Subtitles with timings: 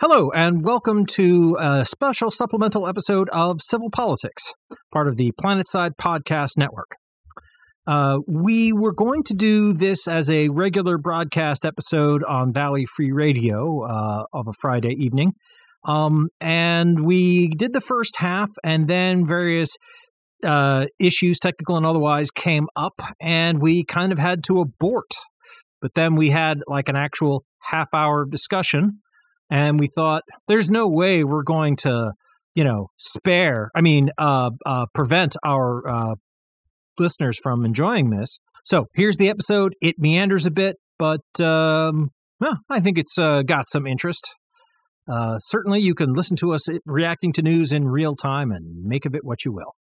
[0.00, 4.54] Hello, and welcome to a special supplemental episode of Civil Politics,
[4.92, 6.92] part of the Planetside Podcast Network.
[7.84, 13.10] Uh, we were going to do this as a regular broadcast episode on Valley Free
[13.10, 15.32] Radio uh, of a Friday evening.
[15.84, 19.70] Um, and we did the first half, and then various
[20.44, 25.10] uh, issues, technical and otherwise, came up, and we kind of had to abort.
[25.82, 29.00] But then we had like an actual half hour of discussion
[29.50, 32.12] and we thought there's no way we're going to
[32.54, 36.14] you know spare i mean uh, uh, prevent our uh,
[36.98, 38.40] listeners from enjoying this.
[38.64, 39.74] So here's the episode.
[39.80, 42.10] It meanders a bit but um,
[42.70, 44.30] i think it's uh, got some interest.
[45.10, 49.06] Uh, certainly you can listen to us reacting to news in real time and make
[49.06, 49.74] of it what you will.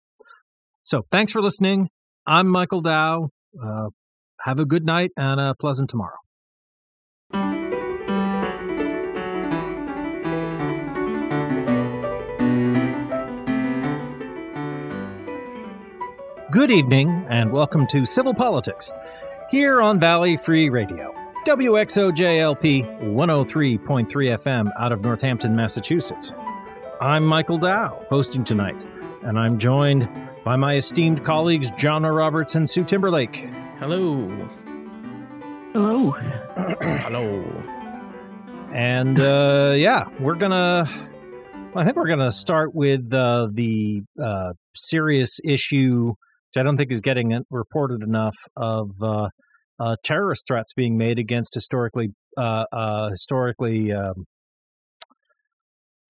[0.85, 1.89] So thanks for listening.
[2.27, 3.31] I'm michael dow.
[3.61, 3.89] Uh,
[4.43, 6.19] have a good night and a pleasant tomorrow
[16.57, 18.91] Good evening, and welcome to Civil Politics,
[19.51, 26.33] here on Valley Free Radio, WXOJLP 103.3 FM out of Northampton, Massachusetts.
[26.99, 28.87] I'm Michael Dow, hosting tonight,
[29.23, 30.09] and I'm joined
[30.47, 33.51] by my esteemed colleagues John Roberts and Sue Timberlake.
[33.79, 34.27] Hello.
[35.75, 36.11] Hello.
[36.81, 37.45] Hello.
[38.73, 40.89] And uh, yeah, we're gonna.
[41.75, 46.25] I think we're gonna start with uh, the uh, serious issue which
[46.57, 49.29] I don't think is getting reported enough of uh,
[49.79, 54.25] uh, terrorist threats being made against historically uh, uh historically um,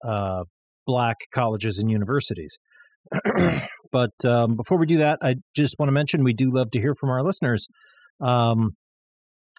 [0.05, 0.43] uh,
[0.85, 2.57] black colleges and universities.
[3.91, 6.79] but um, before we do that, I just want to mention we do love to
[6.79, 7.67] hear from our listeners.
[8.19, 8.71] Um,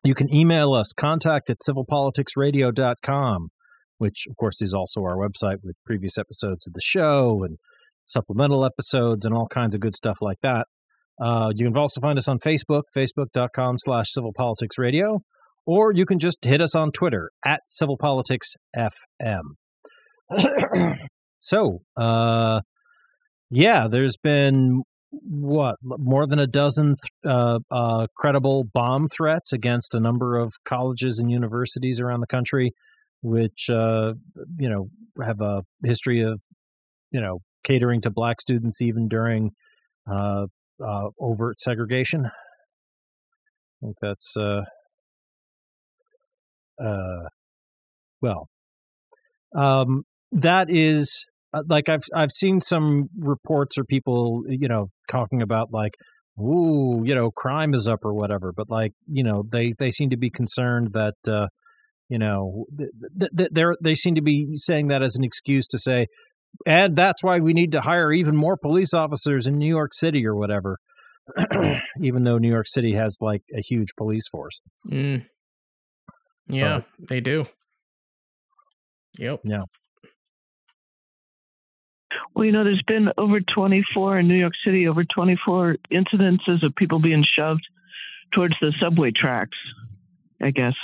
[0.05, 3.49] you can email us contact at civilpoliticsradio.com,
[3.99, 7.59] which of course is also our website with previous episodes of the show and
[8.05, 10.67] supplemental episodes and all kinds of good stuff like that.
[11.21, 15.21] Uh, you can also find us on Facebook, facebook.com slash civilpoliticsradio,
[15.67, 19.43] or you can just hit us on Twitter at civilpoliticsfm.
[21.41, 22.61] so, uh,
[23.51, 26.95] yeah, there's been what more than a dozen
[27.27, 32.73] uh, uh, credible bomb threats against a number of colleges and universities around the country,
[33.23, 34.13] which uh,
[34.59, 34.89] you know
[35.25, 36.41] have a history of
[37.11, 39.51] you know catering to black students even during
[40.11, 40.47] uh,
[40.85, 42.27] uh, overt segregation.
[42.27, 42.31] I
[43.81, 44.63] think that's uh,
[46.83, 47.29] uh,
[48.21, 48.49] well,
[49.57, 50.03] um,
[50.33, 51.25] that is
[51.55, 55.95] uh, like I've I've seen some reports or people you know talking about like
[56.41, 60.11] ooh you know crime is up or whatever, but like you know they they seem
[60.11, 61.15] to be concerned that.
[61.29, 61.47] Uh,
[62.11, 62.91] you know, th-
[63.37, 66.07] th- they they seem to be saying that as an excuse to say,
[66.67, 70.27] and that's why we need to hire even more police officers in New York City
[70.27, 70.79] or whatever.
[72.01, 74.61] even though New York City has like a huge police force.
[74.89, 75.27] Mm.
[76.49, 77.47] Yeah, but, they do.
[79.19, 79.41] Yep.
[79.45, 79.63] Yeah.
[82.35, 86.75] Well, you know, there's been over 24 in New York City, over 24 incidences of
[86.77, 87.67] people being shoved
[88.33, 89.57] towards the subway tracks,
[90.41, 90.75] I guess.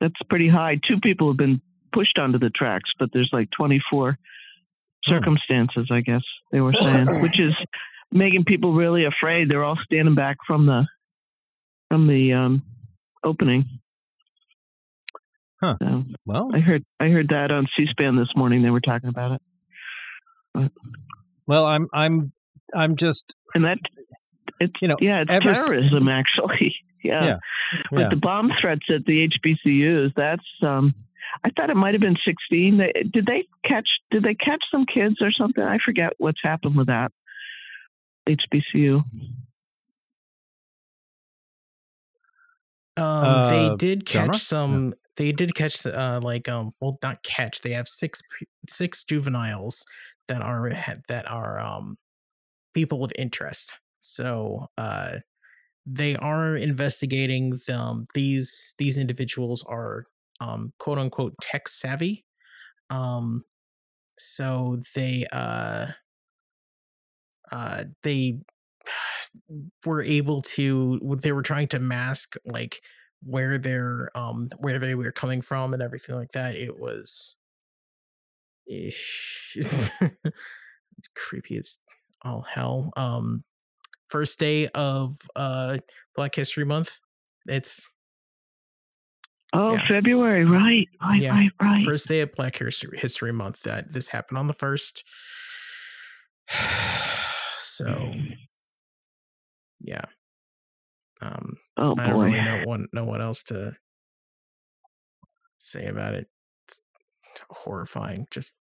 [0.00, 0.78] That's pretty high.
[0.86, 1.62] Two people have been
[1.94, 4.18] pushed onto the tracks, but there's like 24
[5.04, 7.54] circumstances, I guess they were saying, which is
[8.12, 9.50] making people really afraid.
[9.50, 10.86] They're all standing back from the
[11.88, 12.62] from the um,
[13.22, 13.66] opening.
[15.62, 15.76] Huh.
[15.80, 18.62] So, well, I heard I heard that on C-SPAN this morning.
[18.62, 19.42] They were talking about it.
[20.52, 20.72] But,
[21.46, 22.32] well, I'm I'm
[22.74, 23.78] I'm just and that
[24.60, 26.74] it's you know yeah it's terrorism actually
[27.04, 27.24] yeah.
[27.24, 27.36] yeah.
[27.90, 28.08] But yeah.
[28.10, 30.94] the bomb threats at the HBCUs that's um
[31.42, 32.78] I thought it might have been 16.
[33.12, 33.88] Did they catch?
[34.10, 35.62] Did they catch some kids or something?
[35.62, 37.12] I forget what's happened with that.
[38.28, 39.02] HBCU.
[42.96, 44.38] Um, uh, they did catch genre?
[44.38, 44.86] some.
[44.86, 44.94] Yeah.
[45.16, 47.60] They did catch, uh, like, um, well, not catch.
[47.60, 48.20] They have six
[48.68, 49.84] six juveniles
[50.28, 50.70] that are
[51.08, 51.96] that are um
[52.72, 53.80] people of interest.
[54.00, 55.18] So, uh,
[55.86, 58.06] they are investigating them.
[58.14, 60.06] These these individuals are
[60.44, 62.24] um, quote unquote tech savvy.
[62.90, 63.44] Um,
[64.18, 65.88] so they uh,
[67.50, 68.38] uh, they
[69.86, 72.80] were able to they were trying to mask like
[73.22, 76.54] where they're um where they were coming from and everything like that.
[76.54, 77.36] It was
[81.16, 81.78] creepy as
[82.22, 82.90] all hell.
[82.96, 83.44] Um,
[84.08, 85.78] first day of uh
[86.14, 87.00] Black History Month.
[87.46, 87.86] It's
[89.54, 89.88] Oh, yeah.
[89.88, 91.30] February, right, right, yeah.
[91.30, 91.84] right, right.
[91.84, 93.62] First day of Black History Month.
[93.62, 95.04] That this happened on the first.
[97.56, 98.12] so,
[99.80, 100.04] yeah.
[101.22, 102.24] Um, oh I don't boy.
[102.24, 103.76] really know what know what else to
[105.58, 106.26] say about it.
[106.66, 106.80] It's
[107.50, 108.52] horrifying, just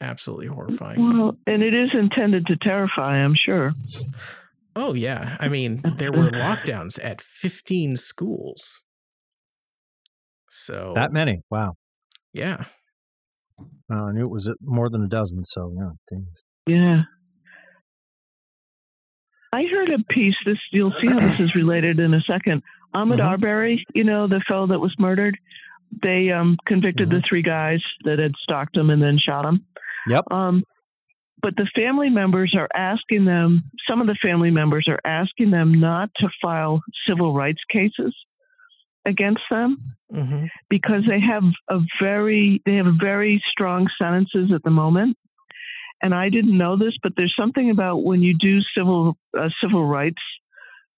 [0.00, 1.18] absolutely horrifying.
[1.18, 3.72] Well, and it is intended to terrify, I'm sure.
[4.74, 8.82] Oh yeah, I mean there were lockdowns at 15 schools.
[10.50, 11.42] So that many?
[11.50, 11.74] Wow.
[12.32, 12.64] Yeah.
[13.90, 15.44] Uh, I knew it was more than a dozen.
[15.44, 16.42] So yeah, things.
[16.66, 17.02] Yeah.
[19.52, 20.34] I heard a piece.
[20.44, 22.62] This you'll see how this is related in a second.
[22.94, 23.20] Ahmaud mm-hmm.
[23.20, 25.38] Arbery, you know the fellow that was murdered.
[26.02, 27.18] They um, convicted mm-hmm.
[27.18, 29.64] the three guys that had stalked him and then shot him.
[30.08, 30.24] Yep.
[30.30, 30.64] Um,
[31.42, 35.80] but the family members are asking them, some of the family members are asking them
[35.80, 38.14] not to file civil rights cases
[39.04, 40.46] against them mm-hmm.
[40.68, 45.16] because they have a very they have very strong sentences at the moment.
[46.02, 49.86] And I didn't know this but there's something about when you do civil uh, civil
[49.86, 50.22] rights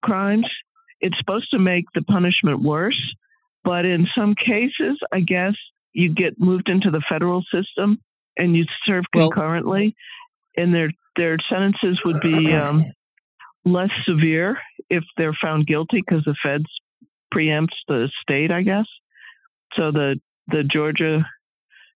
[0.03, 0.47] crimes
[1.01, 3.01] it's supposed to make the punishment worse.
[3.65, 5.55] But in some cases I guess
[5.93, 7.99] you get moved into the federal system
[8.37, 9.95] and you serve concurrently,
[10.57, 12.85] well, and their their sentences would be um,
[13.65, 14.59] less severe
[14.89, 16.67] if they're found guilty because the feds
[17.35, 18.87] preempts the state, I guess.
[19.77, 20.17] So the
[20.49, 21.25] the Georgia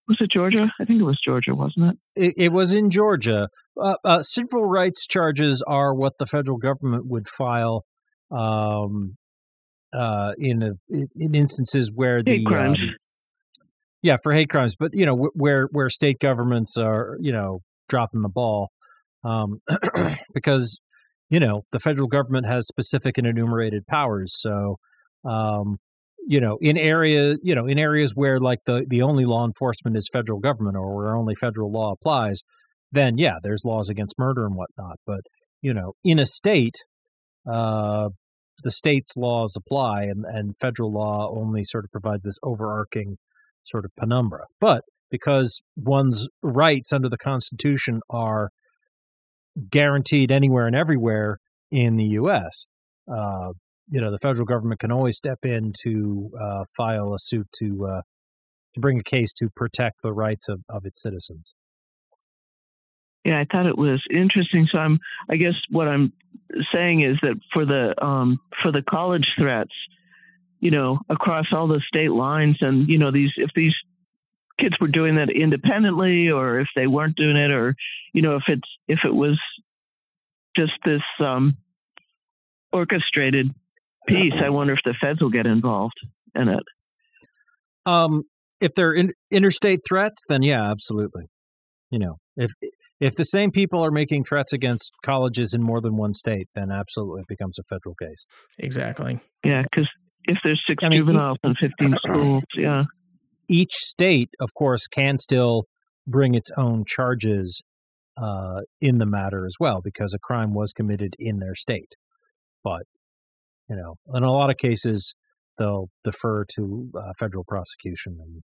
[0.07, 0.71] was it Georgia?
[0.79, 1.97] I think it was Georgia, wasn't it?
[2.15, 3.49] It, it was in Georgia.
[3.79, 7.85] Uh, uh, civil rights charges are what the federal government would file
[8.31, 9.17] um,
[9.93, 12.79] uh, in a, in instances where the hate crimes.
[12.81, 12.95] Um,
[14.01, 18.21] yeah, for hate crimes, but you know where where state governments are, you know, dropping
[18.21, 18.69] the ball,
[19.23, 19.59] um,
[20.33, 20.79] because
[21.29, 24.33] you know the federal government has specific and enumerated powers.
[24.37, 24.77] So,
[25.25, 25.77] um,
[26.27, 29.95] you know, in area, you know, in areas where like the the only law enforcement
[29.95, 32.41] is federal government or where only federal law applies,
[32.91, 34.99] then yeah, there's laws against murder and whatnot.
[35.05, 35.21] But
[35.61, 36.75] you know, in a state,
[37.49, 38.09] uh,
[38.63, 43.17] the state's laws apply, and and federal law only sort of provides this overarching
[43.63, 44.45] sort of penumbra.
[44.59, 48.49] But because one's rights under the Constitution are
[49.69, 51.39] guaranteed anywhere and everywhere
[51.71, 52.67] in the U.S.,
[53.11, 53.53] uh,
[53.89, 57.87] you know, the federal government can always step in to uh, file a suit to
[57.87, 58.01] uh,
[58.73, 61.53] to bring a case to protect the rights of, of its citizens.
[63.23, 64.67] Yeah, I thought it was interesting.
[64.71, 64.99] So I'm,
[65.29, 66.13] I guess what I'm
[66.73, 69.73] saying is that for the um, for the college threats,
[70.59, 72.57] you know, across all the state lines.
[72.61, 73.75] And, you know, these, if these
[74.59, 77.75] kids were doing that independently or if they weren't doing it or,
[78.13, 79.39] you know, if it's, if it was
[80.55, 81.57] just this um,
[82.71, 83.53] orchestrated
[84.07, 85.99] piece, I wonder if the feds will get involved
[86.35, 86.63] in it.
[87.85, 88.23] Um,
[88.59, 91.25] if they're in, interstate threats, then yeah, absolutely.
[91.89, 92.51] You know, if
[92.99, 96.71] if the same people are making threats against colleges in more than one state, then
[96.71, 98.25] absolutely it becomes a federal case.
[98.57, 99.19] Exactly.
[99.45, 99.87] Yeah, because
[100.23, 102.83] if there's six I mean, juveniles in 15 schools, yeah.
[103.49, 105.63] Each state, of course, can still
[106.05, 107.61] bring its own charges
[108.17, 111.93] uh, in the matter as well because a crime was committed in their state.
[112.63, 112.83] But,
[113.69, 115.15] you know, in a lot of cases,
[115.57, 118.41] they'll defer to uh, federal prosecution and,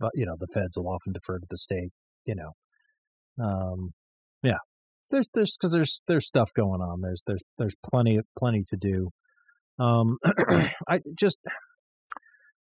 [0.00, 1.90] but, you know, the feds will often defer to the state,
[2.24, 2.52] you know.
[3.42, 3.90] Um,
[4.42, 4.58] yeah.
[5.10, 7.00] There's, there's, cause there's, there's stuff going on.
[7.00, 9.10] There's, there's, there's plenty, plenty to do.
[9.78, 10.18] Um,
[10.88, 11.38] I just,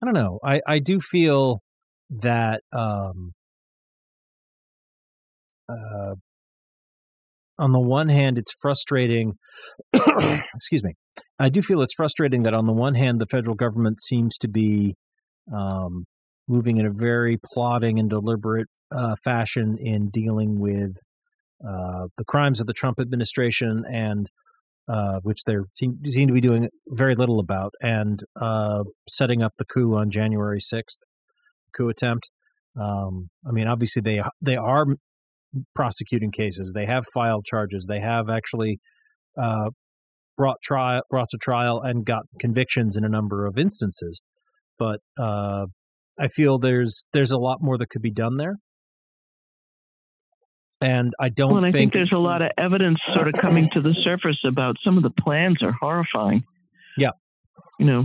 [0.03, 0.39] I don't know.
[0.45, 1.63] I, I do feel
[2.11, 3.33] that, um,
[5.69, 6.15] uh,
[7.59, 9.35] on the one hand, it's frustrating.
[10.55, 10.95] excuse me.
[11.39, 14.49] I do feel it's frustrating that on the one hand, the federal government seems to
[14.49, 14.95] be
[15.55, 16.05] um,
[16.49, 20.97] moving in a very plodding and deliberate uh, fashion in dealing with
[21.67, 24.31] uh, the crimes of the Trump administration and
[24.89, 29.53] uh, which they seem, seem, to be doing very little about, and uh, setting up
[29.59, 31.01] the coup on January sixth,
[31.77, 32.31] coup attempt.
[32.81, 34.87] Um, I mean, obviously they they are
[35.75, 36.73] prosecuting cases.
[36.73, 37.87] They have filed charges.
[37.89, 38.79] They have actually
[39.37, 39.71] uh,
[40.37, 44.21] brought trial brought to trial and got convictions in a number of instances.
[44.79, 45.67] But uh,
[46.19, 48.57] I feel there's there's a lot more that could be done there
[50.81, 53.35] and I don't well, and think, I think there's a lot of evidence sort of
[53.41, 56.45] coming to the surface about some of the plans are horrifying.
[56.99, 57.11] Yeah.
[57.79, 58.05] You know.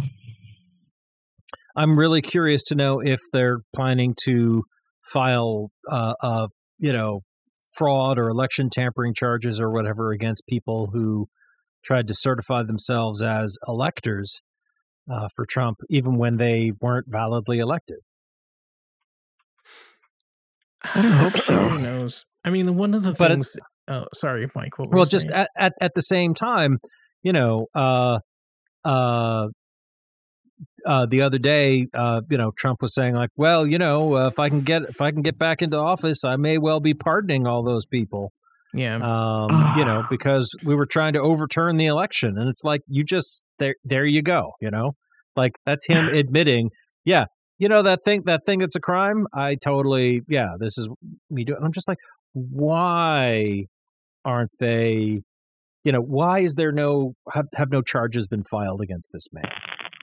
[1.76, 4.64] I'm really curious to know if they're planning to
[5.14, 6.48] file uh, uh
[6.78, 7.22] you know
[7.76, 11.28] fraud or election tampering charges or whatever against people who
[11.84, 14.42] tried to certify themselves as electors
[15.12, 18.00] uh, for Trump, even when they weren't validly elected.
[20.96, 21.70] I don't hope so.
[21.70, 22.26] Who knows?
[22.44, 23.56] I mean, one of the but things.
[23.88, 24.78] Oh, sorry, Mike.
[24.78, 26.80] well, just at, at, at the same time,
[27.24, 28.20] you know, uh,
[28.86, 29.48] uh,
[30.86, 34.28] uh, the other day, uh, you know, Trump was saying like, well, you know, uh,
[34.28, 36.94] if I can get if I can get back into office, I may well be
[36.94, 38.32] pardoning all those people.
[38.74, 38.96] Yeah.
[38.96, 43.04] Um, you know, because we were trying to overturn the election, and it's like you
[43.04, 44.54] just there there you go.
[44.62, 44.94] You know,
[45.36, 46.70] like that's him admitting,
[47.06, 47.26] yeah,
[47.58, 49.28] you know that thing that thing that's a crime.
[49.34, 50.88] I totally, yeah, this is
[51.30, 51.60] me doing.
[51.64, 52.00] I'm just like,
[52.34, 53.66] why
[54.24, 55.22] aren't they?
[55.84, 59.52] You know, why is there no have have no charges been filed against this man?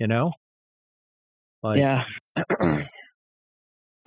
[0.00, 0.32] You know,
[1.62, 2.04] like, yeah.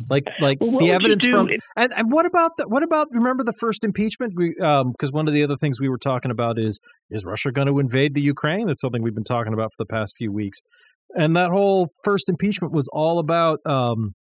[0.10, 3.54] like like well, the evidence from and, and what about the, what about remember the
[3.60, 4.34] first impeachment?
[4.36, 6.80] We um because one of the other things we were talking about is
[7.10, 8.68] is Russia going to invade the Ukraine?
[8.68, 10.60] That's something we've been talking about for the past few weeks.
[11.16, 14.16] And that whole first impeachment was all about um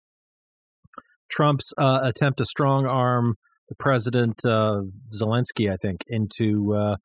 [1.29, 3.35] Trump's uh, attempt to strong arm
[3.69, 4.81] the president uh,
[5.13, 6.95] Zelensky I think into uh,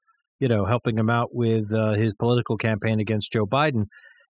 [0.41, 3.85] you know helping him out with uh, his political campaign against Joe Biden.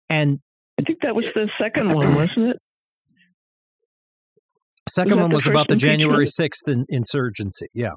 [0.09, 0.39] And
[0.79, 2.57] I think that was the second one, wasn't it?
[4.93, 7.67] Second one was about the January 6th in, insurgency.
[7.73, 7.93] Yeah.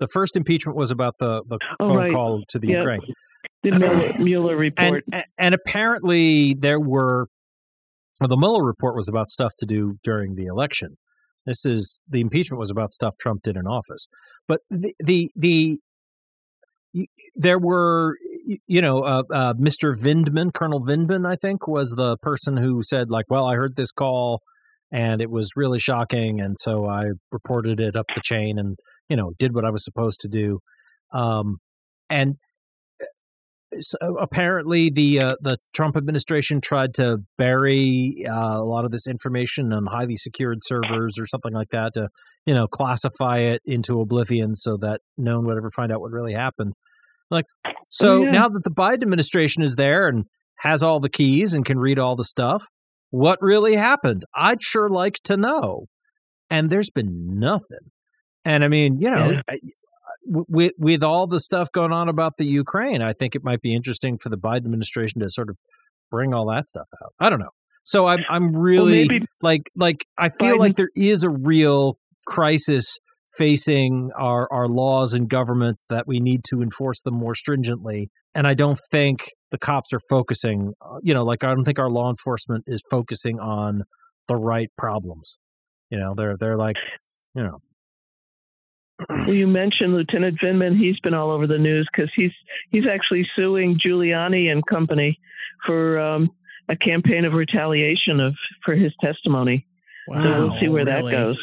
[0.00, 2.12] The first impeachment was about the, the oh, phone right.
[2.12, 3.00] call to the Ukraine.
[3.62, 5.04] The Mueller, Mueller report.
[5.12, 7.26] And, and, apparently there were,
[8.20, 10.96] well, the Mueller report was about stuff to do during the election.
[11.44, 14.06] This is, the impeachment was about stuff Trump did in office.
[14.48, 15.78] But the, the, the
[17.34, 18.16] there were,
[18.66, 19.94] you know, uh, uh, Mr.
[19.94, 23.90] Vindman, Colonel Vindman, I think, was the person who said, like, well, I heard this
[23.90, 24.40] call
[24.92, 26.40] and it was really shocking.
[26.40, 28.76] And so I reported it up the chain and,
[29.08, 30.60] you know, did what I was supposed to do.
[31.12, 31.58] Um,
[32.10, 32.36] and
[33.00, 38.90] uh, so apparently the uh, the Trump administration tried to bury uh, a lot of
[38.90, 42.08] this information on highly secured servers or something like that to
[42.46, 46.10] you know classify it into oblivion so that no one would ever find out what
[46.10, 46.74] really happened.
[47.30, 48.30] Like, oh, so yeah.
[48.30, 50.24] now that the Biden administration is there and
[50.58, 52.66] has all the keys and can read all the stuff,
[53.14, 54.24] what really happened?
[54.34, 55.86] I'd sure like to know.
[56.50, 57.90] And there's been nothing.
[58.44, 59.56] And I mean, you know, yeah.
[60.26, 63.72] with with all the stuff going on about the Ukraine, I think it might be
[63.72, 65.56] interesting for the Biden administration to sort of
[66.10, 67.12] bring all that stuff out.
[67.20, 67.54] I don't know.
[67.84, 70.58] So I'm I'm really well, like like I feel Biden.
[70.58, 72.98] like there is a real crisis
[73.38, 78.10] facing our, our laws and government that we need to enforce them more stringently.
[78.34, 81.78] And I don't think the cops are focusing, uh, you know, like I don't think
[81.78, 83.84] our law enforcement is focusing on
[84.26, 85.38] the right problems.
[85.90, 86.74] You know, they're they're like,
[87.36, 87.58] you know.
[89.08, 90.76] Well, you mentioned Lieutenant Vindman.
[90.76, 92.32] He's been all over the news because he's
[92.70, 95.20] he's actually suing Giuliani and company
[95.64, 96.30] for um,
[96.68, 98.34] a campaign of retaliation of
[98.64, 99.66] for his testimony.
[100.08, 101.12] Wow, so we'll see where really?
[101.12, 101.38] that goes.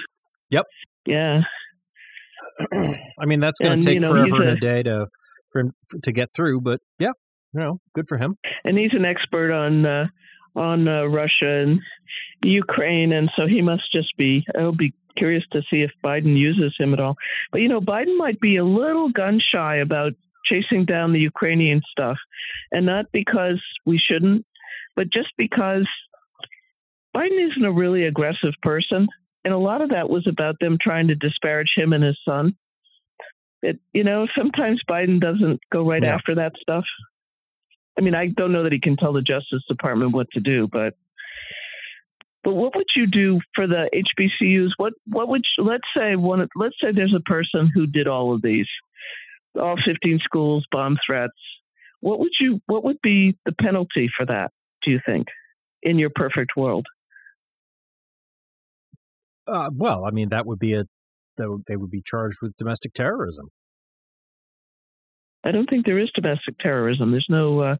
[0.49, 0.65] Yep.
[1.05, 1.41] Yeah.
[2.73, 5.07] I mean, that's going to take you know, forever and a, a day to
[5.51, 5.63] for,
[6.03, 7.11] to get through, but yeah,
[7.53, 8.37] you know, good for him.
[8.63, 10.07] And he's an expert on uh,
[10.55, 11.79] on uh, Russia and
[12.43, 14.45] Ukraine, and so he must just be.
[14.57, 17.15] I'll be curious to see if Biden uses him at all.
[17.51, 20.13] But you know, Biden might be a little gun shy about
[20.45, 22.17] chasing down the Ukrainian stuff,
[22.71, 24.45] and not because we shouldn't,
[24.95, 25.87] but just because
[27.15, 29.07] Biden isn't a really aggressive person
[29.43, 32.55] and a lot of that was about them trying to disparage him and his son.
[33.61, 36.15] It, you know, sometimes Biden doesn't go right yeah.
[36.15, 36.85] after that stuff.
[37.97, 40.67] I mean, I don't know that he can tell the Justice Department what to do,
[40.71, 40.95] but
[42.43, 44.71] but what would you do for the HBCUs?
[44.77, 48.33] What what would you, let's say one let's say there's a person who did all
[48.33, 48.67] of these,
[49.59, 51.33] all 15 schools, bomb threats.
[51.99, 54.51] What would you what would be the penalty for that?
[54.83, 55.27] Do you think,
[55.83, 56.87] in your perfect world?
[59.45, 60.85] Uh, well, I mean, that would be a
[61.37, 63.49] they would be charged with domestic terrorism.
[65.43, 67.11] I don't think there is domestic terrorism.
[67.11, 67.75] There's no uh,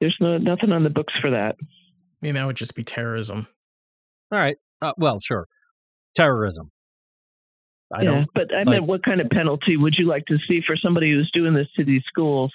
[0.00, 1.56] there's no nothing on the books for that.
[1.60, 1.66] I
[2.22, 3.48] mean, that would just be terrorism.
[4.32, 4.56] All right.
[4.80, 5.46] Uh, well, sure,
[6.14, 6.70] terrorism.
[7.92, 10.60] I yeah, but I like, meant, what kind of penalty would you like to see
[10.66, 12.52] for somebody who's doing this to these schools?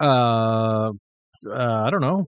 [0.00, 0.90] Uh,
[1.46, 2.26] uh I don't know.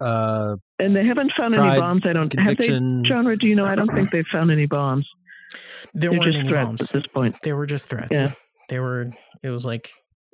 [0.00, 2.02] Uh, and they haven't found any bombs.
[2.04, 2.96] I don't conviction.
[2.96, 3.36] have they, genre.
[3.36, 3.64] Do you know?
[3.64, 5.08] I don't think they've found any bombs.
[5.92, 7.36] There They're weren't any bombs at this point.
[7.42, 8.08] They were just threats.
[8.10, 8.32] Yeah.
[8.68, 9.10] They were.
[9.42, 9.90] It was like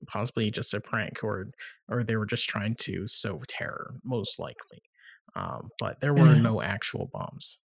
[0.06, 1.46] possibly just a prank, or
[1.88, 4.82] or they were just trying to sow terror, most likely.
[5.37, 7.58] Um, but there were no actual bombs.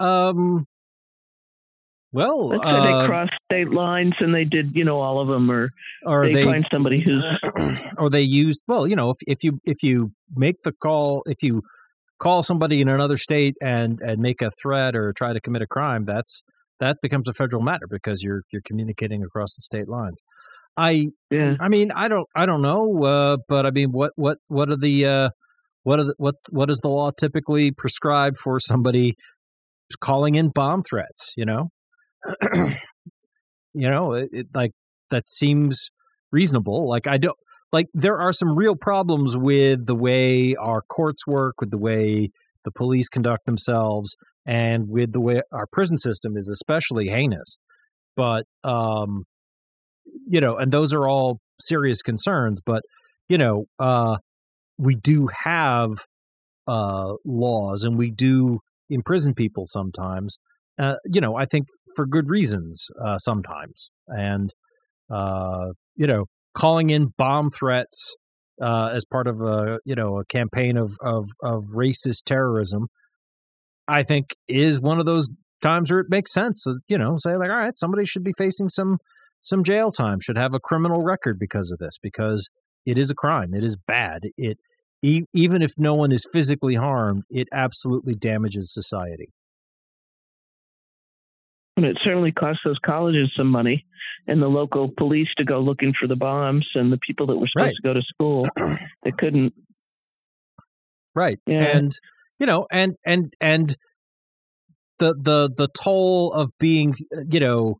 [0.00, 0.66] Um.
[2.14, 5.50] Well, let's uh, they crossed state lines and they did, you know, all of them,
[5.50, 5.70] or,
[6.04, 7.24] or they, they find somebody who's,
[7.98, 8.60] or they used.
[8.68, 11.62] Well, you know, if if you if you make the call, if you
[12.18, 15.66] call somebody in another state and and make a threat or try to commit a
[15.66, 16.42] crime, that's
[16.82, 20.20] that becomes a federal matter because you're you're communicating across the state lines.
[20.76, 21.54] I yeah.
[21.60, 24.76] I mean I don't I don't know, uh, but I mean what what what are
[24.76, 25.28] the uh,
[25.84, 29.14] what are the, what what does the law typically prescribe for somebody
[30.00, 31.34] calling in bomb threats?
[31.36, 31.68] You know,
[32.52, 34.72] you know, it, it, like
[35.10, 35.88] that seems
[36.32, 36.88] reasonable.
[36.88, 37.36] Like I don't
[37.72, 42.30] like there are some real problems with the way our courts work, with the way
[42.64, 47.56] the police conduct themselves, and with the way our prison system is especially heinous.
[48.16, 49.24] But um,
[50.26, 52.60] you know, and those are all serious concerns.
[52.64, 52.82] But
[53.28, 54.16] you know, uh,
[54.78, 55.90] we do have
[56.66, 60.36] uh, laws, and we do imprison people sometimes.
[60.78, 64.50] Uh, you know, I think for good reasons uh, sometimes, and
[65.10, 68.16] uh, you know, calling in bomb threats
[68.60, 72.86] uh, as part of a you know a campaign of of of racist terrorism,
[73.88, 75.28] I think is one of those
[75.62, 78.32] times where it makes sense to you know say like, all right, somebody should be
[78.36, 78.98] facing some
[79.40, 82.48] some jail time, should have a criminal record because of this, because
[82.86, 84.58] it is a crime, it is bad, it
[85.02, 89.32] e- even if no one is physically harmed, it absolutely damages society.
[91.76, 93.84] And it certainly cost those colleges some money
[94.26, 97.48] and the local police to go looking for the bombs and the people that were
[97.50, 97.74] supposed right.
[97.74, 98.46] to go to school.
[99.02, 99.54] that couldn't.
[101.14, 101.38] Right.
[101.46, 101.76] Yeah.
[101.76, 101.92] And
[102.42, 103.76] you know, and and and
[104.98, 106.92] the the the toll of being
[107.30, 107.76] you know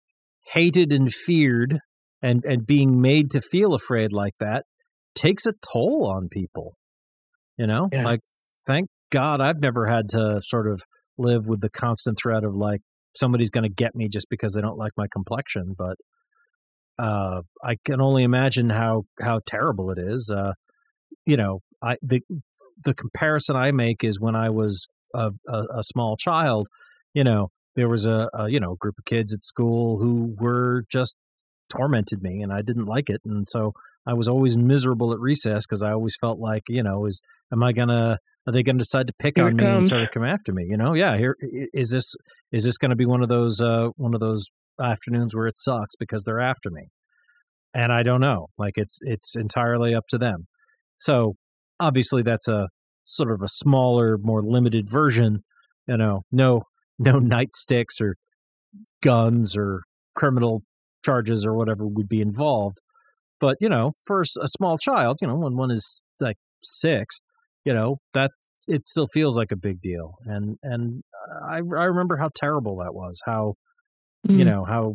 [0.53, 1.81] hated and feared
[2.23, 4.63] and and being made to feel afraid like that
[5.17, 6.77] takes a toll on people.
[7.59, 7.89] You know?
[7.93, 8.05] Yeah.
[8.05, 8.21] Like
[8.65, 10.83] thank God I've never had to sort of
[11.19, 12.83] live with the constant threat of like
[13.17, 15.75] somebody's going to get me just because they don't like my complexion.
[15.77, 15.97] But
[17.01, 20.33] uh, I can only imagine how how terrible it is.
[20.33, 20.53] Uh,
[21.27, 22.23] you know, I the
[22.85, 26.69] the comparison I make is when I was a, a, a small child.
[27.15, 30.85] You know, there was a, a you know group of kids at school who were
[30.91, 31.17] just
[31.71, 33.73] tormented me, and I didn't like it, and so
[34.07, 37.21] I was always miserable at recess because I always felt like you know is
[37.53, 40.03] am I gonna are they going to decide to pick here on me and sort
[40.03, 40.67] of come after me?
[40.69, 41.17] You know, yeah.
[41.17, 42.15] Here is this
[42.51, 44.49] is this going to be one of those uh, one of those
[44.81, 46.89] afternoons where it sucks because they're after me,
[47.73, 48.49] and I don't know.
[48.59, 50.47] Like it's it's entirely up to them.
[50.97, 51.37] So
[51.83, 52.69] obviously that's a
[53.05, 55.43] sort of a smaller, more limited version.
[55.87, 56.63] You know, no
[56.99, 58.17] no nightsticks or
[59.03, 59.83] guns or
[60.15, 60.63] criminal
[61.05, 62.81] charges or whatever would be involved.
[63.41, 67.19] But you know, for a small child, you know, when one is like six,
[67.65, 68.31] you know that
[68.69, 71.03] it still feels like a big deal and and
[71.49, 73.55] i i remember how terrible that was how
[74.29, 74.39] mm.
[74.39, 74.95] you know how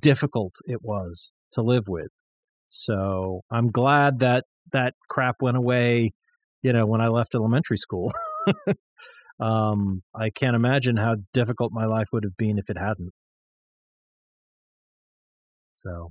[0.00, 2.10] difficult it was to live with
[2.68, 6.12] so i'm glad that that crap went away
[6.62, 8.12] you know when i left elementary school
[9.40, 13.12] um i can't imagine how difficult my life would have been if it hadn't
[15.74, 16.10] so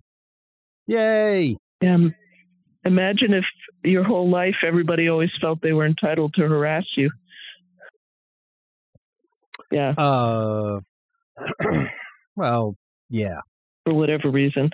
[0.87, 2.13] yay um
[2.85, 3.45] Imagine if
[3.83, 7.11] your whole life everybody always felt they were entitled to harass you.
[9.71, 9.91] Yeah.
[9.97, 10.79] Uh
[12.35, 12.75] well,
[13.09, 13.41] yeah.
[13.85, 14.71] For whatever reason.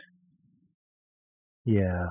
[1.66, 2.08] Yeah.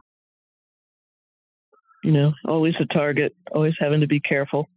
[2.04, 4.68] You know, always a target, always having to be careful.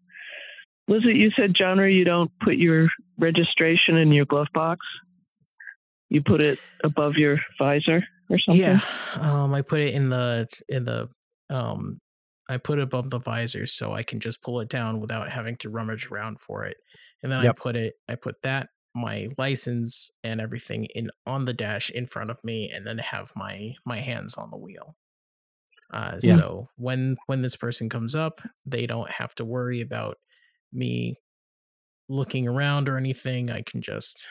[0.88, 2.88] Was it you said, genre, you don't put your
[3.20, 4.86] registration in your glove box?
[6.10, 8.04] You put it above your visor?
[8.30, 8.62] or something?
[8.62, 8.80] Yeah,
[9.20, 11.10] um, I put it in the in the
[11.50, 12.00] um,
[12.50, 15.56] I put it above the visor so I can just pull it down without having
[15.58, 16.78] to rummage around for it.
[17.24, 17.56] And then yep.
[17.58, 22.08] I put it, I put that my license and everything in on the dash in
[22.08, 24.96] front of me, and then have my my hands on the wheel.
[25.92, 26.36] Uh, yeah.
[26.36, 30.18] So when when this person comes up, they don't have to worry about
[30.74, 31.16] me
[32.10, 33.50] looking around or anything.
[33.50, 34.28] I can just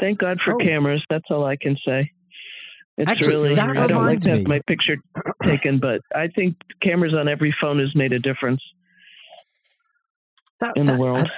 [0.00, 0.58] Thank God for oh.
[0.58, 1.04] cameras.
[1.08, 2.10] That's all I can say.
[2.98, 4.96] It's Actually, really, I don't like to have my picture
[5.42, 8.60] taken, but I think cameras on every phone has made a difference
[10.60, 11.28] that, in that, the world.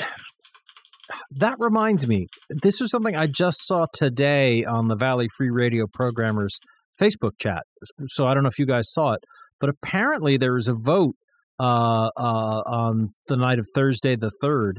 [1.37, 5.87] That reminds me, this is something I just saw today on the Valley Free Radio
[5.92, 6.61] Programmers
[7.01, 7.64] Facebook chat.
[8.05, 9.25] So I don't know if you guys saw it,
[9.59, 11.16] but apparently there was a vote
[11.59, 14.75] uh, uh, on the night of Thursday the 3rd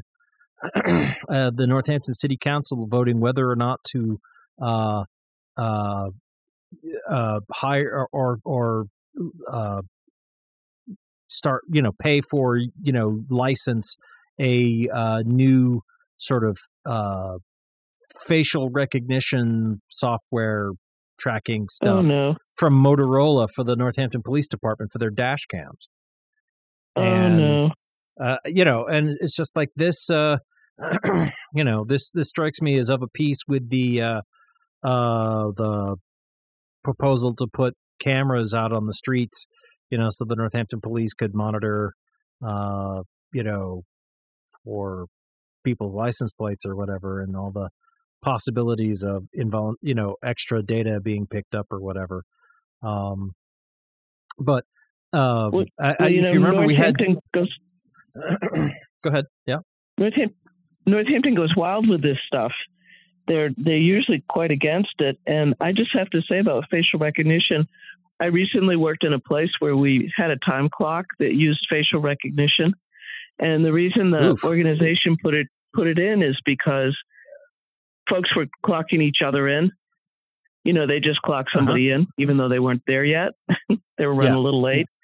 [1.30, 4.20] uh, the Northampton City Council voting whether or not to
[4.62, 5.04] uh,
[5.58, 6.10] uh,
[7.10, 9.82] uh hire or or, or
[11.28, 13.98] start you know pay for you know license
[14.40, 14.88] a
[15.26, 15.82] new
[16.18, 17.38] sort of uh,
[18.22, 20.72] facial recognition software
[21.18, 22.36] tracking stuff oh, no.
[22.54, 25.88] from Motorola for the Northampton Police Department for their dash cams.
[26.96, 27.72] Oh and, no.
[28.22, 30.10] Uh, you know, and it's just like this.
[30.10, 30.38] Uh,
[31.54, 34.22] you know, this this strikes me as of a piece with the uh,
[34.84, 35.98] uh, the
[36.84, 39.48] proposal to put cameras out on the streets.
[39.90, 41.94] You know, so the Northampton Police could monitor.
[42.46, 43.02] Uh,
[43.34, 43.84] you know,
[44.64, 45.08] for
[45.66, 47.70] people's license plates or whatever, and all the
[48.22, 52.24] possibilities of invol- you know extra data being picked up or whatever.
[52.82, 53.34] Um,
[54.40, 54.64] but
[55.12, 56.96] um, well, I, well, you if know, you remember, we had
[57.34, 57.50] goes.
[59.04, 59.26] Go ahead.
[59.46, 59.58] Yeah.
[59.98, 60.36] Northampton,
[60.86, 62.52] Northampton goes wild with this stuff.
[63.28, 67.68] They're they're usually quite against it, and I just have to say about facial recognition.
[68.20, 72.00] I recently worked in a place where we had a time clock that used facial
[72.00, 72.74] recognition,
[73.40, 74.44] and the reason the Oof.
[74.44, 76.98] organization put it put it in is because
[78.10, 79.72] folks were clocking each other in.
[80.64, 81.60] You know, they just clocked uh-huh.
[81.60, 82.02] somebody uh-huh.
[82.02, 83.34] in, even though they weren't there yet.
[83.98, 84.40] they were running yeah.
[84.40, 84.88] a little late.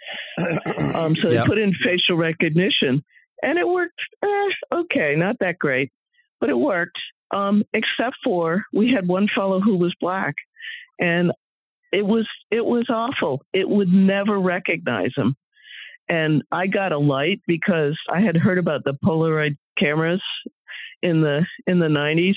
[0.77, 3.03] Um, so they put in facial recognition,
[3.41, 3.99] and it worked.
[4.23, 5.91] Eh, okay, not that great,
[6.39, 6.97] but it worked.
[7.31, 10.35] Um, except for we had one fellow who was black,
[10.99, 11.31] and
[11.91, 13.43] it was it was awful.
[13.53, 15.35] It would never recognize him.
[16.11, 20.21] And I got a light because I had heard about the Polaroid cameras
[21.01, 22.35] in the in the 90s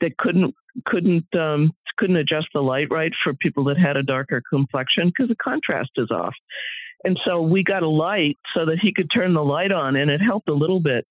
[0.00, 4.40] that couldn't couldn't um, couldn't adjust the light right for people that had a darker
[4.48, 6.36] complexion because the contrast is off.
[7.02, 10.08] And so we got a light so that he could turn the light on, and
[10.08, 11.04] it helped a little bit.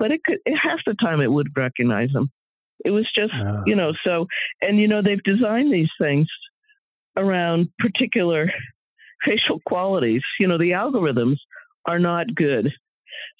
[0.00, 2.28] But it could it, half the time it would recognize him.
[2.84, 3.62] It was just oh.
[3.66, 4.26] you know so
[4.60, 6.26] and you know they've designed these things
[7.16, 8.50] around particular
[9.24, 10.22] facial qualities.
[10.38, 11.36] You know the algorithms
[11.86, 12.70] are not good.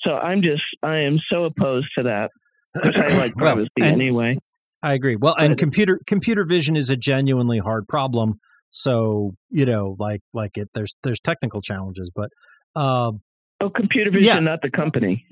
[0.00, 2.30] So I'm just I am so opposed to that.
[2.76, 4.38] I like privacy well, anyway.
[4.82, 5.16] I agree.
[5.16, 8.40] Well, and computer computer vision is a genuinely hard problem.
[8.70, 12.30] So you know, like like it, there's there's technical challenges, but
[12.74, 13.20] um,
[13.60, 14.40] oh, computer vision, yeah.
[14.40, 15.24] not the company.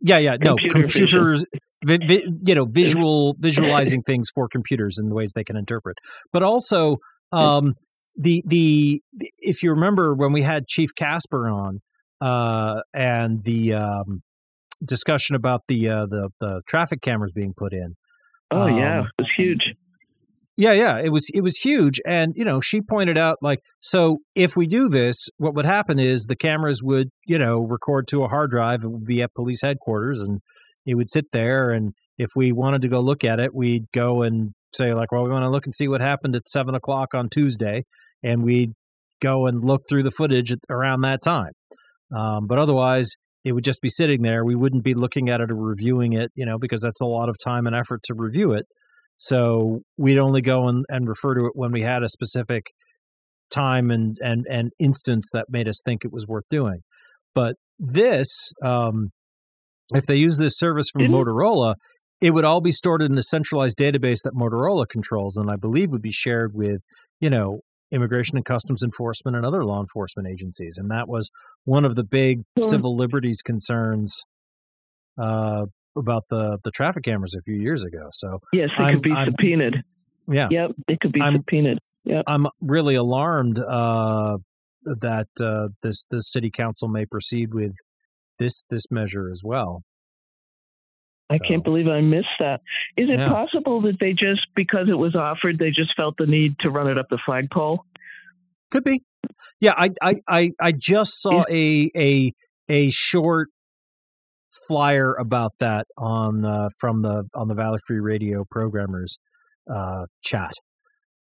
[0.00, 1.44] yeah, yeah, no, computers.
[1.84, 5.96] Vi, vi, you know, visual visualizing things for computers and the ways they can interpret,
[6.32, 6.96] but also
[7.32, 7.74] um,
[8.18, 9.00] the the
[9.38, 11.80] if you remember when we had Chief Kasper on,
[12.20, 14.22] uh, and the um,
[14.84, 17.94] discussion about the uh, the the traffic cameras being put in.
[18.50, 19.74] Oh um, yeah, it was huge.
[20.56, 24.18] Yeah, yeah, it was it was huge, and you know she pointed out like so
[24.34, 28.24] if we do this, what would happen is the cameras would you know record to
[28.24, 28.82] a hard drive.
[28.82, 30.40] It would be at police headquarters, and
[30.84, 31.70] it would sit there.
[31.70, 35.22] And if we wanted to go look at it, we'd go and say like, well,
[35.22, 37.84] we want to look and see what happened at seven o'clock on Tuesday,
[38.22, 38.72] and we'd
[39.20, 41.52] go and look through the footage around that time.
[42.16, 43.12] Um, but otherwise,
[43.44, 44.44] it would just be sitting there.
[44.44, 47.28] We wouldn't be looking at it or reviewing it, you know, because that's a lot
[47.28, 48.66] of time and effort to review it.
[49.16, 52.66] So we'd only go and, and refer to it when we had a specific
[53.50, 56.80] time and, and, and instance that made us think it was worth doing.
[57.34, 59.10] But this, um,
[59.94, 61.14] if they use this service from mm-hmm.
[61.14, 61.74] Motorola,
[62.20, 65.90] it would all be stored in a centralized database that Motorola controls, and I believe
[65.90, 66.80] would be shared with,
[67.20, 70.76] you know, Immigration and Customs Enforcement and other law enforcement agencies.
[70.78, 71.30] And that was
[71.64, 74.24] one of the big civil liberties concerns
[75.20, 78.08] uh, about the, the traffic cameras a few years ago.
[78.12, 79.82] So yes, they I'm, could be I'm, subpoenaed.
[80.30, 81.78] Yeah, yep, they could be I'm, subpoenaed.
[82.04, 82.24] Yep.
[82.26, 84.38] I'm really alarmed uh,
[84.84, 87.74] that uh, this this city council may proceed with
[88.38, 89.82] this this measure as well.
[91.30, 91.44] I so.
[91.46, 92.60] can't believe I missed that.
[92.96, 93.28] Is it yeah.
[93.28, 96.88] possible that they just, because it was offered, they just felt the need to run
[96.88, 97.84] it up the flagpole?
[98.70, 99.02] Could be.
[99.60, 102.32] Yeah, I I I, I just saw a a
[102.68, 103.48] a short
[104.66, 109.18] flyer about that on uh, from the on the Valley Free Radio programmers
[109.72, 110.52] uh, chat.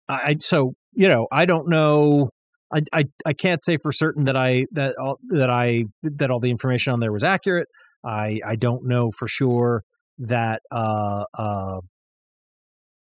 [0.08, 2.30] I so you know I don't know.
[2.74, 6.40] I, I, I can't say for certain that I that all, that I that all
[6.40, 7.68] the information on there was accurate.
[8.04, 9.82] I I don't know for sure
[10.18, 11.80] that uh uh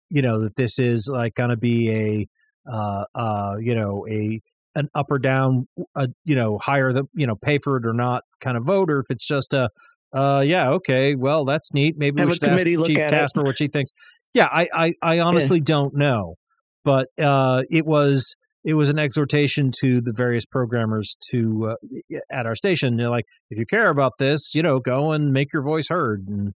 [0.10, 2.28] you know that this is like going to be a
[2.72, 4.42] uh uh you know a
[4.76, 7.94] an up or down uh, you know higher the you know pay for it or
[7.94, 9.70] not kind of vote or if it's just a
[10.14, 13.68] uh yeah okay well that's neat maybe Have we should ask chief kasper what she
[13.68, 13.92] thinks
[14.34, 15.66] yeah i i, I honestly yeah.
[15.66, 16.36] don't know
[16.84, 22.46] but uh it was it was an exhortation to the various programmers to uh, at
[22.46, 25.64] our station They're like if you care about this you know go and make your
[25.64, 26.54] voice heard and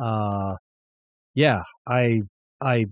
[0.00, 0.56] uh,
[1.34, 2.22] yeah, I,
[2.60, 2.86] I,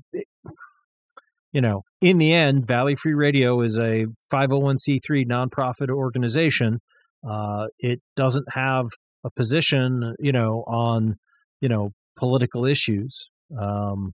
[1.53, 6.81] you know, in the end, Valley Free Radio is a 501c3 nonprofit organization.
[7.29, 8.87] Uh, it doesn't have
[9.25, 11.17] a position, you know, on
[11.61, 14.13] you know political issues, um,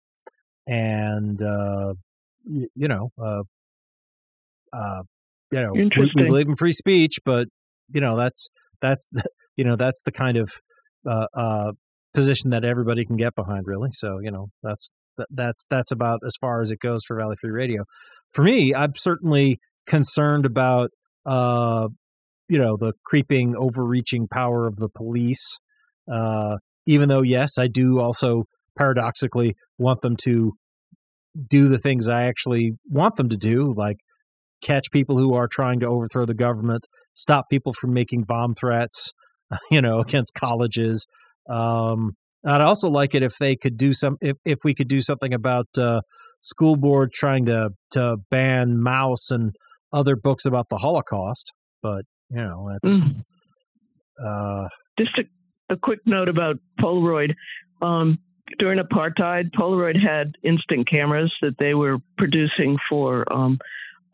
[0.67, 1.95] and uh,
[2.45, 3.43] y- you know, uh,
[4.73, 5.03] uh,
[5.51, 7.49] you know, we, we, believe in free speech, but
[7.91, 8.49] you know that's
[8.83, 9.25] that's the,
[9.57, 10.53] you know that's the kind of
[11.09, 11.73] uh, uh,
[12.15, 13.91] position that everybody can get behind, really.
[13.93, 17.37] So you know that's that, that's that's about as far as it goes for Valley
[17.41, 17.85] Free Radio.
[18.33, 20.91] For me, I'm certainly concerned about
[21.27, 21.89] uh,
[22.49, 25.59] you know the creeping, overreaching power of the police.
[26.11, 28.45] Uh, even though, yes, I do also
[28.77, 30.53] paradoxically want them to
[31.47, 33.99] do the things I actually want them to do, like
[34.63, 39.13] catch people who are trying to overthrow the government, stop people from making bomb threats,
[39.71, 41.07] you know, against colleges.
[41.49, 42.13] Um,
[42.47, 45.35] I'd also like it if they could do some, if, if we could do something
[45.35, 46.01] about uh,
[46.41, 49.55] school board trying to to ban Maus and
[49.93, 51.53] other books about the Holocaust.
[51.83, 53.23] But you know, that's mm.
[54.25, 57.35] uh, just a, a, quick note about Polaroid.
[57.83, 58.19] Um,
[58.59, 63.59] during apartheid, Polaroid had instant cameras that they were producing for um,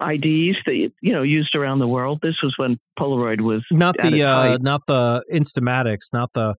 [0.00, 2.20] IDs that you know used around the world.
[2.22, 6.54] This was when Polaroid was not the uh, not the Instamatics, not the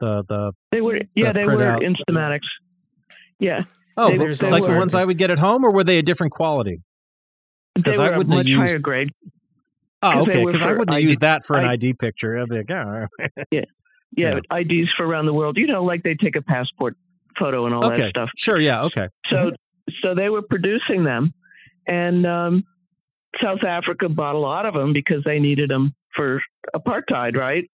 [0.00, 0.52] the the.
[0.72, 1.82] They were yeah, the they were out.
[1.82, 2.40] Instamatics.
[3.38, 3.60] Yeah.
[3.96, 5.98] Oh, they, they like were, the ones I would get at home, or were they
[5.98, 6.80] a different quality?
[7.74, 9.10] Because I wouldn't much higher grade.
[10.02, 10.44] Oh, okay.
[10.44, 12.38] Because I wouldn't ID, use that for an I, ID picture.
[12.38, 13.06] I'd be like, oh.
[13.50, 13.60] yeah.
[14.16, 15.58] yeah, yeah, IDs for around the world.
[15.58, 16.96] You know, like they take a passport
[17.38, 18.02] photo and all okay.
[18.02, 18.30] that stuff.
[18.36, 18.58] Sure.
[18.58, 18.84] Yeah.
[18.84, 19.08] Okay.
[19.28, 19.92] So, mm-hmm.
[20.02, 21.34] so they were producing them,
[21.86, 22.64] and um,
[23.42, 26.40] South Africa bought a lot of them because they needed them for
[26.74, 27.70] apartheid, right?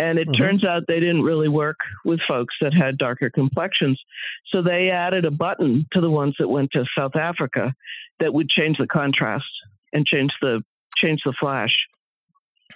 [0.00, 0.42] And it mm-hmm.
[0.42, 4.00] turns out they didn't really work with folks that had darker complexions.
[4.50, 7.74] So they added a button to the ones that went to South Africa
[8.18, 9.44] that would change the contrast
[9.92, 10.62] and change the
[10.96, 11.76] change the flash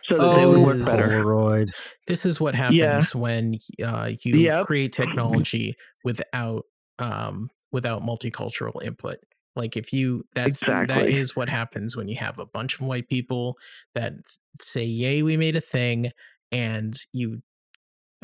[0.02, 1.08] so that oh, they would work better.
[1.08, 1.70] Polaroid.
[2.06, 3.00] This is what happens yeah.
[3.14, 4.66] when uh, you yep.
[4.66, 6.66] create technology without
[6.98, 9.16] um, without multicultural input.
[9.56, 10.94] Like if you that's exactly.
[10.94, 13.56] that is what happens when you have a bunch of white people
[13.94, 14.12] that
[14.60, 16.10] say, "Yay, we made a thing,"
[16.54, 17.42] and you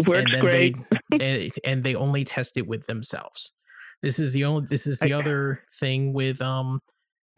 [0.06, 0.76] works and great,
[1.10, 3.52] they, and, and they only test it with themselves.
[4.02, 4.66] This is the only.
[4.70, 6.80] This is the other thing with um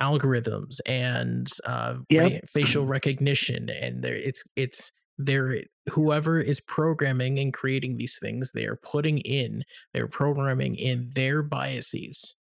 [0.00, 2.48] algorithms and uh, yep.
[2.48, 5.62] facial recognition, and there it's it's there.
[5.92, 11.42] Whoever is programming and creating these things, they are putting in, they're programming in their
[11.42, 12.36] biases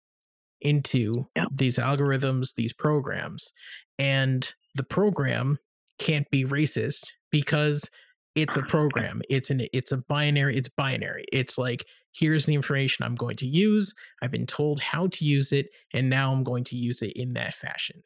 [0.60, 1.48] into yep.
[1.50, 3.52] these algorithms, these programs,
[3.98, 5.56] and the program
[5.98, 7.88] can't be racist because
[8.34, 11.24] it's a program it's an it's a binary it's binary.
[11.32, 13.94] It's like here's the information i'm going to use.
[14.22, 17.34] I've been told how to use it and now i'm going to use it in
[17.34, 18.02] that fashion.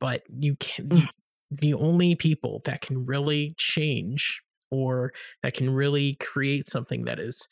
[0.00, 1.06] But you can mm.
[1.50, 5.12] the only people that can really change or
[5.42, 7.48] that can really create something that is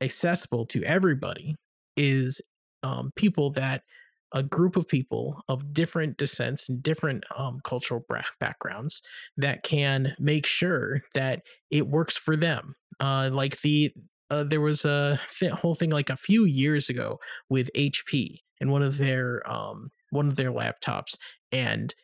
[0.00, 1.56] accessible to everybody
[1.96, 2.40] is
[2.82, 3.82] um, people that
[4.32, 8.04] a group of people of different descents and different um, cultural
[8.38, 9.02] backgrounds
[9.36, 12.74] that can make sure that it works for them.
[13.00, 13.92] Uh, like the
[14.30, 15.18] uh, there was a
[15.54, 20.28] whole thing like a few years ago with HP and one of their um, one
[20.28, 21.16] of their laptops,
[21.50, 21.94] and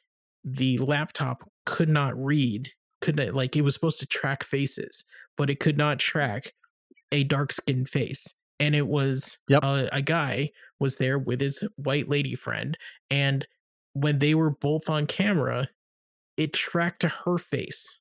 [0.44, 2.70] the laptop could not read.
[3.02, 5.04] Could not like it was supposed to track faces,
[5.36, 6.54] but it could not track
[7.12, 9.62] a dark skinned face and it was yep.
[9.62, 12.76] a, a guy was there with his white lady friend
[13.10, 13.46] and
[13.92, 15.68] when they were both on camera
[16.36, 18.00] it tracked to her face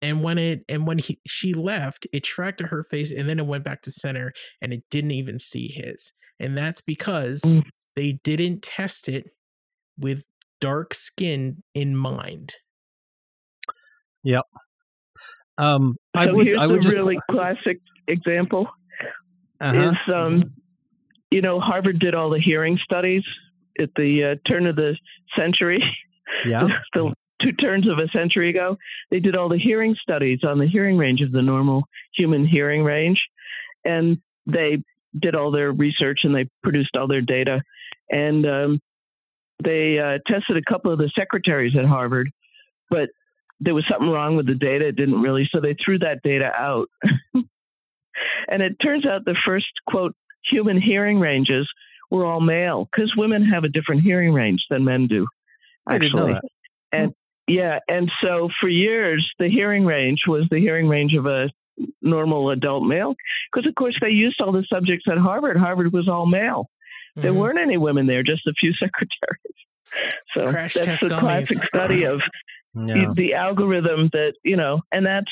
[0.00, 3.38] and when it and when he she left it tracked to her face and then
[3.38, 7.62] it went back to center and it didn't even see his and that's because mm.
[7.94, 9.26] they didn't test it
[9.98, 10.26] with
[10.60, 12.54] dark skin in mind
[14.24, 14.44] yep
[15.58, 18.68] um so i would i would a just really classic example
[19.60, 19.90] uh-huh.
[19.90, 20.52] is um,
[21.32, 23.24] you know Harvard did all the hearing studies
[23.80, 24.96] at the uh, turn of the
[25.36, 25.82] century.
[26.46, 26.68] Yeah.
[26.94, 28.76] the two turns of a century ago,
[29.10, 32.84] they did all the hearing studies on the hearing range of the normal human hearing
[32.84, 33.20] range,
[33.84, 34.82] and they
[35.20, 37.62] did all their research and they produced all their data,
[38.10, 38.80] and um,
[39.64, 42.30] they uh, tested a couple of the secretaries at Harvard,
[42.90, 43.08] but
[43.60, 44.88] there was something wrong with the data.
[44.88, 46.88] It didn't really, so they threw that data out.
[48.48, 51.68] And it turns out the first, quote, human hearing ranges
[52.10, 55.26] were all male because women have a different hearing range than men do,
[55.88, 56.36] actually.
[56.92, 57.14] And
[57.48, 61.50] yeah, and so for years, the hearing range was the hearing range of a
[62.00, 63.14] normal adult male
[63.52, 65.56] because, of course, they used all the subjects at Harvard.
[65.56, 66.68] Harvard was all male.
[67.16, 67.22] Mm-hmm.
[67.22, 69.38] There weren't any women there, just a few secretaries.
[70.34, 72.22] So Crash that's a classic study of
[72.74, 75.30] the, the algorithm that you know, and that's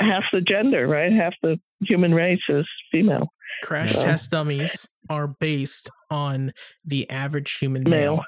[0.00, 1.12] half the gender, right?
[1.12, 3.32] Half the human race is female.
[3.62, 4.02] Crash so.
[4.02, 6.52] test dummies are based on
[6.84, 8.16] the average human male.
[8.16, 8.24] male.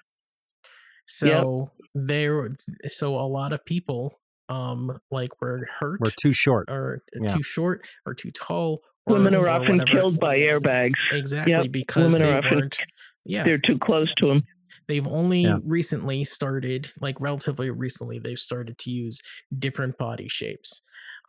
[1.07, 1.89] So yep.
[1.95, 2.49] there,
[2.87, 7.29] so a lot of people, um, like were hurt, were too short, or yeah.
[7.29, 8.81] too short, or too tall.
[9.07, 9.99] Or, Women are often whatever.
[9.99, 10.95] killed by airbags.
[11.11, 11.73] Exactly yep.
[11.73, 12.79] because Women they are often, weren't.
[13.25, 14.43] Yeah, they're too close to them.
[14.89, 15.59] They've only yeah.
[15.65, 19.21] recently started, like relatively recently, they've started to use
[19.57, 20.83] different body shapes.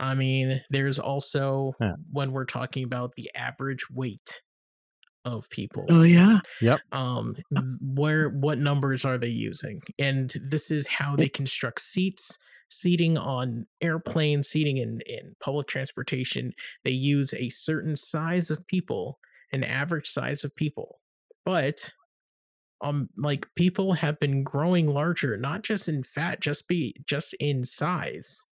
[0.04, 1.94] I mean, there's also yeah.
[2.12, 4.42] when we're talking about the average weight
[5.24, 5.86] of people.
[5.90, 6.40] Oh yeah.
[6.60, 6.82] Yep.
[6.92, 7.36] Um
[7.82, 9.82] where what numbers are they using?
[9.98, 12.38] And this is how they construct seats,
[12.70, 16.54] seating on airplanes, seating in in public transportation.
[16.84, 19.20] They use a certain size of people,
[19.54, 21.00] an average size of people.
[21.46, 21.94] But
[22.84, 27.64] um like people have been growing larger not just in fat just be just in
[27.64, 28.46] size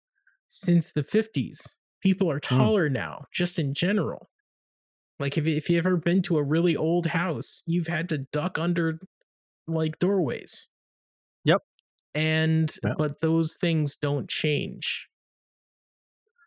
[0.50, 2.58] since the 50s people are hmm.
[2.58, 2.94] taller mm.
[2.94, 4.30] now just in general
[5.20, 8.58] like if, if you've ever been to a really old house you've had to duck
[8.58, 9.00] under
[9.68, 10.70] like doorways
[11.44, 11.62] yep
[12.16, 12.96] and yep.
[12.98, 15.08] but those things don't change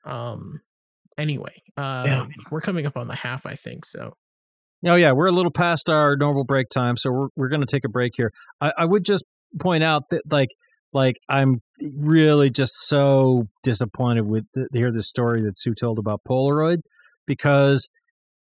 [0.05, 0.61] um
[1.17, 2.27] anyway uh yeah.
[2.51, 4.15] we're coming up on the half i think so
[4.85, 7.67] Oh yeah, we're a little past our normal break time, so we're we're going to
[7.67, 8.33] take a break here.
[8.61, 9.25] I, I would just
[9.61, 10.49] point out that like
[10.93, 11.62] like I'm
[11.97, 16.79] really just so disappointed with to hear this story that Sue told about Polaroid
[17.27, 17.88] because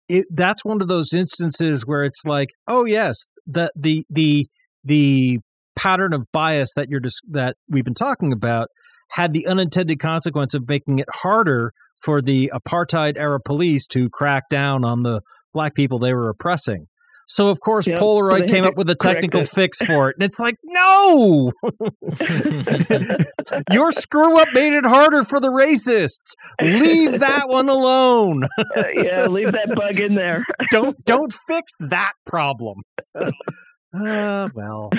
[0.09, 4.47] it that's one of those instances where it's like, oh yes, the the the
[4.83, 5.39] the
[5.75, 8.69] pattern of bias that you're just that we've been talking about
[9.09, 11.71] had the unintended consequence of making it harder
[12.03, 15.21] for the apartheid era police to crack down on the
[15.53, 16.87] black people they were oppressing.
[17.27, 17.99] So of course yep.
[17.99, 20.15] Polaroid so came up with a technical fix for it.
[20.17, 21.51] And it's like, no.
[23.71, 26.33] Your screw up made it harder for the racists.
[26.61, 28.43] Leave that one alone.
[28.75, 30.43] uh, yeah, leave that bug in there.
[30.71, 32.81] don't don't fix that problem.
[33.15, 34.89] Uh, well.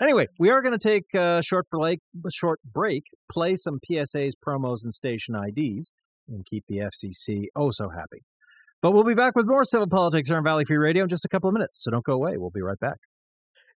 [0.00, 1.98] Anyway, we are going to take a short break,
[2.30, 5.90] short break, play some PSAs, promos, and station IDs,
[6.28, 8.22] and keep the FCC oh so happy.
[8.84, 11.24] But we'll be back with more civil politics here on Valley Free Radio in just
[11.24, 11.82] a couple of minutes.
[11.82, 12.36] So don't go away.
[12.36, 12.98] We'll be right back.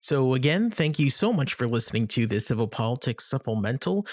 [0.00, 4.06] So, again, thank you so much for listening to the Civil Politics Supplemental.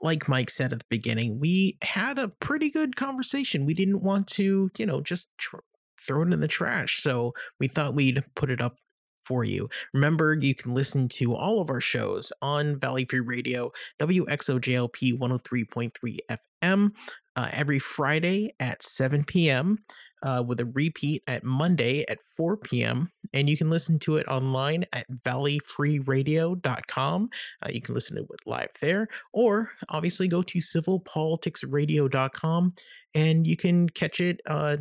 [0.00, 3.66] Like Mike said at the beginning, we had a pretty good conversation.
[3.66, 5.56] We didn't want to, you know, just tr-
[6.00, 7.02] throw it in the trash.
[7.02, 8.76] So, we thought we'd put it up
[9.22, 9.68] for you.
[9.92, 16.18] Remember, you can listen to all of our shows on Valley Free Radio, WXOJLP 103.3
[16.62, 16.92] FM,
[17.36, 19.80] uh, every Friday at 7 p.m
[20.22, 23.10] uh, with a repeat at Monday at 4 p.m.
[23.32, 27.30] And you can listen to it online at valleyfreeradio.com.
[27.62, 32.74] Uh, you can listen to it live there, or obviously go to civilpoliticsradio.com
[33.14, 34.76] and you can catch it uh,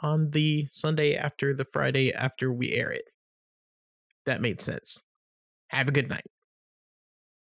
[0.00, 3.04] on the Sunday after the Friday after we air it.
[4.26, 4.98] That made sense.
[5.68, 6.24] Have a good night.